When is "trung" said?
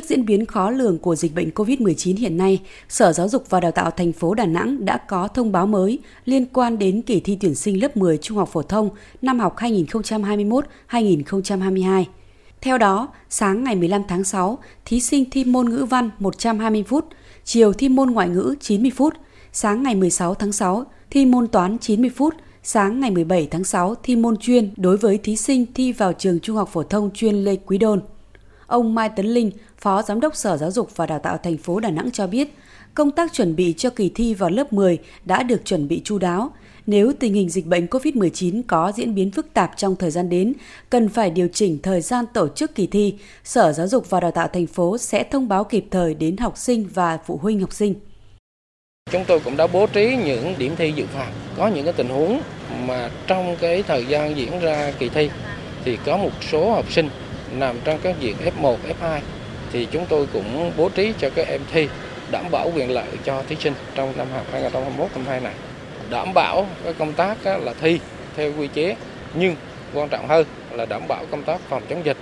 8.18-8.38, 26.40-26.56